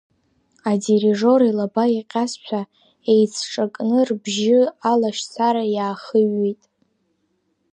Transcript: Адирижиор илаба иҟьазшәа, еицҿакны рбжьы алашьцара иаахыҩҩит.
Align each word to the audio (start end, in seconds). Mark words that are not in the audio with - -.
Адирижиор 0.69 1.41
илаба 1.49 1.83
иҟьазшәа, 1.99 2.61
еицҿакны 3.11 3.99
рбжьы 4.09 4.61
алашьцара 4.89 5.63
иаахыҩҩит. 5.75 6.61